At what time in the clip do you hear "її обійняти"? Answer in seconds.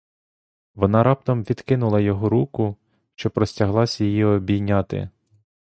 4.01-5.09